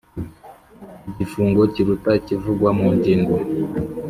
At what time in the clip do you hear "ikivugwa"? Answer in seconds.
2.19-2.69